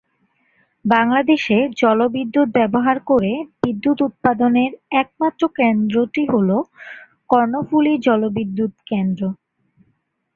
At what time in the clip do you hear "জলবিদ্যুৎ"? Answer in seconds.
1.79-2.47, 8.05-8.73